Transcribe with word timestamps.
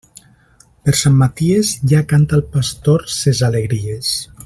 Per 0.87 0.95
Sant 1.01 1.19
Maties, 1.19 1.75
ja 1.93 2.01
canta 2.15 2.39
el 2.41 2.45
pastor 2.57 3.07
ses 3.21 3.47
alegries. 3.53 4.15